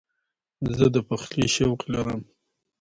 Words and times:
زه 0.77 0.85
د 0.95 0.97
پخلي 1.07 1.47
شوق 1.55 1.79
لرم. 1.93 2.21